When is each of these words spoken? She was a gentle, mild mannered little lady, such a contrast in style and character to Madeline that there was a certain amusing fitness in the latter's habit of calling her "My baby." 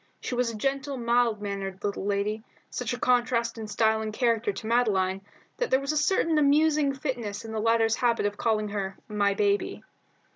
She 0.19 0.33
was 0.33 0.49
a 0.49 0.55
gentle, 0.57 0.97
mild 0.97 1.43
mannered 1.43 1.83
little 1.83 2.03
lady, 2.03 2.43
such 2.71 2.91
a 2.91 2.97
contrast 2.99 3.59
in 3.59 3.67
style 3.67 4.01
and 4.01 4.11
character 4.11 4.51
to 4.51 4.65
Madeline 4.65 5.21
that 5.57 5.69
there 5.69 5.79
was 5.79 5.91
a 5.91 5.95
certain 5.95 6.39
amusing 6.39 6.91
fitness 6.95 7.45
in 7.45 7.51
the 7.51 7.59
latter's 7.61 7.97
habit 7.97 8.25
of 8.25 8.35
calling 8.35 8.69
her 8.69 8.97
"My 9.07 9.35
baby." 9.35 9.83